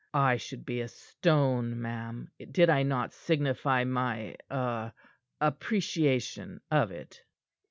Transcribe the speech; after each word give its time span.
"I 0.15 0.37
should 0.37 0.65
be 0.65 0.81
a 0.81 0.87
stone, 0.87 1.79
ma'am, 1.79 2.31
did 2.49 2.71
I 2.71 2.81
not 2.81 3.13
signify 3.13 3.83
my 3.83 4.35
ah 4.49 4.93
appreciation 5.39 6.59
of 6.71 6.89
it." 6.89 7.21